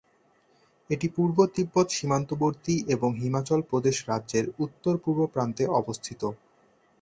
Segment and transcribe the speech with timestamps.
[0.89, 6.21] এটি পূর্ব তিব্বত সীমান্তবর্তী এবং হিমাচল প্রদেশ রাজ্যের উত্তর-পূর্ব প্রান্তে অবস্থিত।